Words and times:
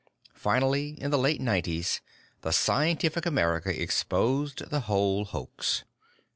Finally, 0.33 0.99
in 0.99 1.11
the 1.11 1.17
late 1.19 1.39
nineties, 1.39 2.01
The 2.41 2.51
Scientific 2.51 3.23
American 3.23 3.73
exposed 3.75 4.71
the 4.71 4.79
whole 4.79 5.25
hoax. 5.25 5.83